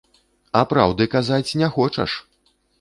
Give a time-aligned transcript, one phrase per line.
[0.59, 2.19] А праўды казаць не хочаш!